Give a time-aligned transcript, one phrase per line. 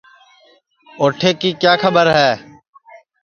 [1.01, 2.31] اوٹھے کی کیا کھٻر ہے